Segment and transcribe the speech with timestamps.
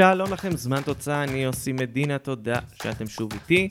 [0.00, 3.68] שלום לכם, זמן תוצאה, אני יוסי מדינה, תודה שאתם שוב איתי.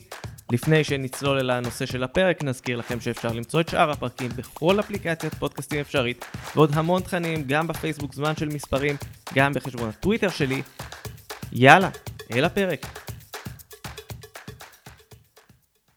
[0.52, 5.34] לפני שנצלול אל הנושא של הפרק, נזכיר לכם שאפשר למצוא את שאר הפרקים בכל אפליקציית
[5.34, 6.24] פודקאסטים אפשרית,
[6.56, 8.96] ועוד המון תכנים, גם בפייסבוק זמן של מספרים,
[9.34, 10.62] גם בחשבון הטוויטר שלי.
[11.52, 11.90] יאללה,
[12.32, 12.86] אל הפרק.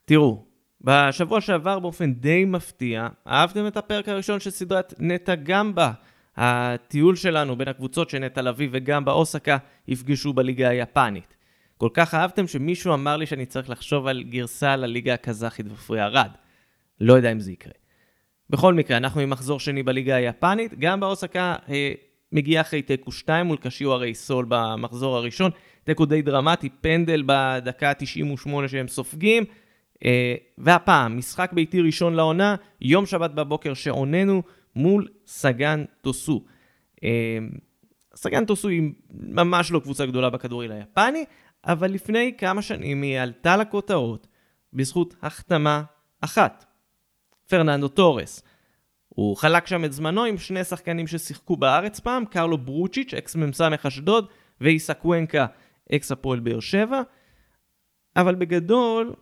[0.05, 0.45] תראו,
[0.81, 5.91] בשבוע שעבר באופן די מפתיע, אהבתם את הפרק הראשון של סדרת נטע גמבה.
[6.37, 11.37] הטיול שלנו בין הקבוצות שנטע לביא וגמבה אוסקה יפגשו בליגה היפנית.
[11.77, 16.31] כל כך אהבתם שמישהו אמר לי שאני צריך לחשוב על גרסה לליגה הקזחית ופרי ערד.
[17.01, 17.73] לא יודע אם זה יקרה.
[18.49, 20.73] בכל מקרה, אנחנו עם מחזור שני בליגה היפנית.
[20.79, 21.93] גם באוסקה אה,
[22.31, 25.51] מגיע אחרי תיקו 2 מול קשיו הרי סול במחזור הראשון.
[25.83, 29.43] תיקו די דרמטי, פנדל בדקה ה-98 שהם סופגים.
[30.05, 34.43] אה, והפעם, משחק ביתי ראשון לעונה, יום שבת בבוקר שעוננו
[34.75, 36.45] מול סגאן טוסו.
[37.03, 37.37] אה,
[38.15, 41.25] סגאן טוסו היא ממש לא קבוצה גדולה בכדורגל היפני,
[41.65, 44.27] אבל לפני כמה שנים היא עלתה לכותרות
[44.73, 45.83] בזכות החתמה
[46.21, 46.65] אחת.
[47.49, 48.43] פרננדו טורס.
[49.09, 53.61] הוא חלק שם את זמנו עם שני שחקנים ששיחקו בארץ פעם, קרלו ברומיץ', אקס מ.ס.
[53.87, 54.27] אשדוד,
[54.61, 55.45] ואיסה קוונקה,
[55.95, 57.01] אקס הפועל באר שבע.
[58.15, 59.13] אבל בגדול,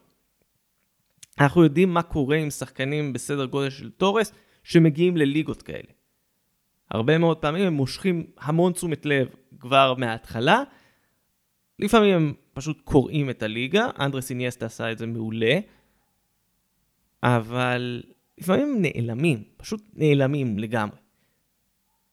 [1.39, 4.31] אנחנו יודעים מה קורה עם שחקנים בסדר גודל של טורס
[4.63, 5.91] שמגיעים לליגות כאלה.
[6.91, 9.27] הרבה מאוד פעמים הם מושכים המון תשומת לב
[9.59, 10.63] כבר מההתחלה.
[11.79, 15.59] לפעמים הם פשוט קוראים את הליגה, אנדרס אינייסטה עשה את זה מעולה,
[17.23, 18.03] אבל
[18.37, 20.97] לפעמים הם נעלמים, פשוט נעלמים לגמרי.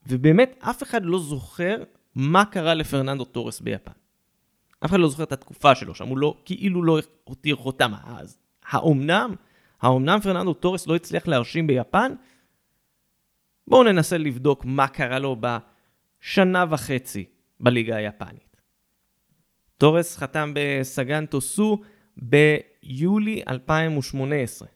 [0.07, 1.83] ובאמת אף אחד לא זוכר
[2.15, 3.93] מה קרה לפרננדו טורס ביפן.
[4.85, 7.93] אף אחד לא זוכר את התקופה שלו שם, הוא לא, כאילו לא הותיר חותם.
[8.05, 9.35] אז האומנם?
[9.81, 12.13] האומנם פרננדו טורס לא הצליח להרשים ביפן?
[13.69, 17.25] בואו ננסה לבדוק מה קרה לו בשנה וחצי
[17.61, 18.57] בליגה היפנית.
[19.79, 21.81] טורס חתם בסגאן טוסו
[22.17, 24.69] ביולי 2018.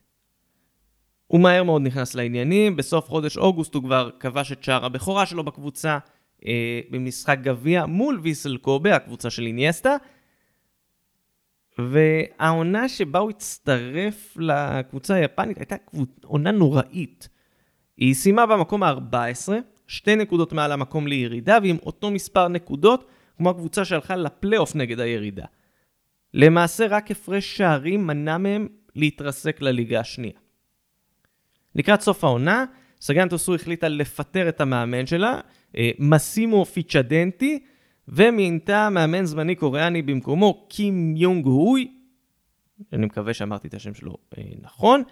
[1.26, 5.44] הוא מהר מאוד נכנס לעניינים, בסוף חודש אוגוסט הוא כבר כבש את שער הבכורה שלו
[5.44, 5.98] בקבוצה
[6.46, 9.96] אה, במשחק גביע מול ויסל קובה, הקבוצה של איניאסטה,
[11.78, 15.76] והעונה שבה הוא הצטרף לקבוצה היפנית הייתה
[16.24, 17.28] עונה נוראית.
[17.96, 19.52] היא סיימה במקום ה-14,
[19.86, 23.04] שתי נקודות מעל המקום לירידה, ועם אותו מספר נקודות
[23.36, 25.44] כמו הקבוצה שהלכה לפלייאוף נגד הירידה.
[26.34, 30.38] למעשה רק הפרש שערים מנע מהם להתרסק לליגה השנייה.
[31.74, 32.64] לקראת סוף העונה,
[33.00, 35.40] סגאן טוסו החליטה לפטר את המאמן שלה,
[35.76, 37.64] אה, מסימו פיקדנטי,
[38.08, 41.92] ומינתה מאמן זמני קוריאני במקומו, קים יונג הוי,
[42.92, 45.02] אני מקווה שאמרתי את השם שלו אה, נכון,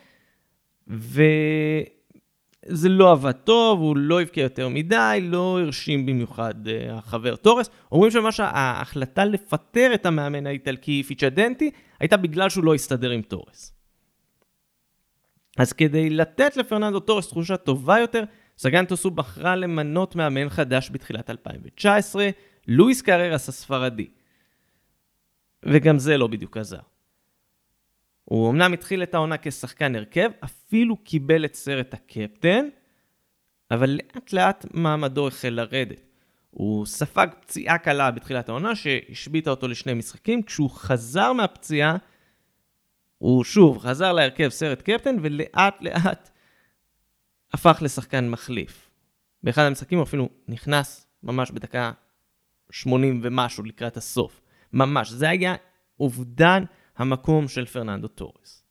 [2.69, 7.71] וזה לא עבד טוב, הוא לא הבקיע יותר מדי, לא הרשים במיוחד אה, החבר טורס.
[7.93, 13.75] אומרים שממש ההחלטה לפטר את המאמן האיטלקי פיקדנטי הייתה בגלל שהוא לא הסתדר עם טורס.
[15.59, 18.25] אז כדי לתת לפרננדו טורס תחושה טובה יותר,
[18.59, 22.29] סגאן טוסו בחרה למנות מאמן חדש בתחילת 2019,
[22.69, 24.09] לואיס קררס הספרדי.
[25.65, 26.79] וגם זה לא בדיוק עזר.
[28.31, 32.69] הוא אמנם התחיל את העונה כשחקן הרכב, אפילו קיבל את סרט הקפטן,
[33.71, 36.01] אבל לאט לאט מעמדו החל לרדת.
[36.51, 41.97] הוא ספג פציעה קלה בתחילת העונה שהשביתה אותו לשני משחקים, כשהוא חזר מהפציעה,
[43.19, 46.31] הוא שוב חזר להרכב סרט קפטן ולאט לאט
[47.53, 48.91] הפך לשחקן מחליף.
[49.43, 51.93] באחד המשחקים הוא אפילו נכנס ממש בדקה
[52.71, 54.41] 80 ומשהו לקראת הסוף.
[54.73, 55.11] ממש.
[55.11, 55.55] זה היה
[56.01, 56.65] אובדן
[57.01, 58.65] המקום של פרננדו טורס.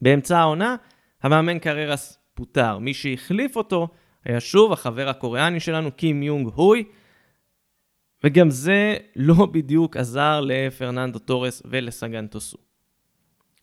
[0.00, 0.76] באמצע העונה,
[1.22, 2.78] המאמן קררס פוטר.
[2.78, 3.88] מי שהחליף אותו
[4.24, 6.84] היה שוב החבר הקוריאני שלנו, קים יונג הוי,
[8.24, 12.58] וגם זה לא בדיוק עזר לפרננדו טורס ולסגאן טוסו.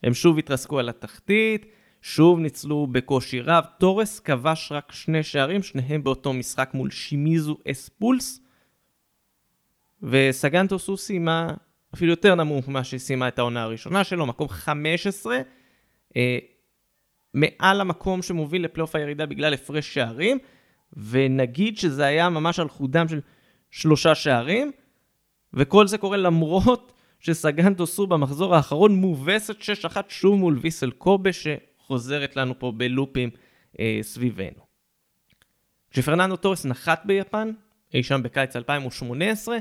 [0.02, 1.66] הם שוב התרסקו על התחתית,
[2.02, 3.64] שוב ניצלו בקושי רב.
[3.78, 8.40] טורס כבש רק שני שערים, שניהם באותו משחק מול שימיזו אס-פולס.
[10.02, 11.54] וסגאן טוסו סיימה
[11.94, 15.38] אפילו יותר נמוך ממה שהיא סיימה את העונה הראשונה שלו, מקום 15,
[16.16, 16.38] אה,
[17.34, 20.38] מעל המקום שמוביל לפלייאוף הירידה בגלל הפרש שערים,
[20.92, 23.20] ונגיד שזה היה ממש על חודם של
[23.70, 24.72] שלושה שערים,
[25.54, 31.30] וכל זה קורה למרות שסגאן טוסו במחזור האחרון מובסת 6-1 שוב מול ויסל קובה,
[31.78, 33.30] חוזרת לנו פה בלופים
[33.80, 34.70] אה, סביבנו.
[35.90, 37.52] כשפרננדו טורס נחת ביפן,
[37.94, 39.58] אי שם בקיץ 2018,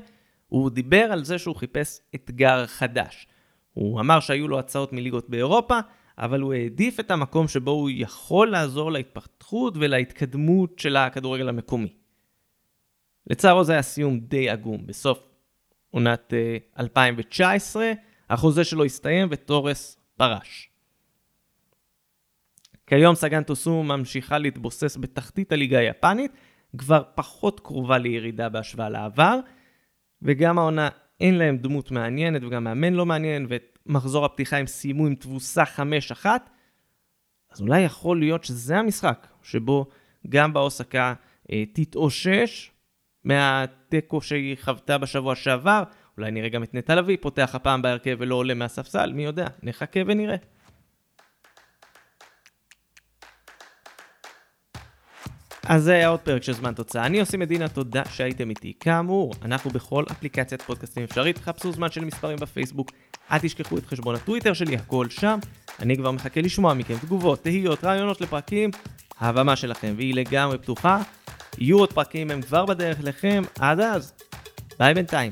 [0.50, 3.28] הוא דיבר על זה שהוא חיפש אתגר חדש.
[3.74, 5.80] הוא אמר שהיו לו הצעות מליגות באירופה,
[6.18, 11.94] אבל הוא העדיף את המקום שבו הוא יכול לעזור להתפתחות ולהתקדמות של הכדורגל המקומי.
[13.28, 14.88] לצערו זה היה סיום די עגום.
[14.88, 15.28] בסוף
[15.92, 16.34] עונת
[16.80, 17.92] 2019,
[18.30, 20.70] החוזה שלו הסתיים וטורס פרש.
[22.88, 26.32] כיום סגן טוסו ממשיכה להתבוסס בתחתית הליגה היפנית,
[26.78, 29.40] כבר פחות קרובה לירידה בהשוואה לעבר,
[30.22, 30.90] וגם העונה
[31.20, 35.64] אין להם דמות מעניינת וגם מאמן לא מעניין, ואת מחזור הפתיחה הם סיימו עם תבוסה
[36.24, 36.26] 5-1,
[37.52, 39.86] אז אולי יכול להיות שזה המשחק שבו
[40.30, 41.14] גם באוסקה
[41.52, 42.72] אה, תתאושש
[43.24, 45.84] מהתיקו שהיא חוותה בשבוע שעבר,
[46.18, 50.00] אולי נראה גם את נטע לביא פותח הפעם בהרכב ולא עולה מהספסל, מי יודע, נחכה
[50.06, 50.36] ונראה.
[55.70, 57.06] אז זה היה עוד פרק של זמן תוצאה.
[57.06, 58.74] אני עושה מדינה, תודה שהייתם איתי.
[58.80, 62.92] כאמור, אנחנו בכל אפליקציית פודקאסטים אפשרית, חפשו זמן של מספרים בפייסבוק,
[63.32, 65.40] אל תשכחו את חשבון הטוויטר שלי, הכל שם.
[65.80, 68.70] אני כבר מחכה לשמוע מכם תגובות, תהיות, רעיונות לפרקים.
[69.20, 71.02] הבמה שלכם והיא לגמרי פתוחה.
[71.58, 73.42] יהיו עוד פרקים, הם כבר בדרך לכם.
[73.60, 74.14] עד אז,
[74.80, 75.32] ביי בינתיים.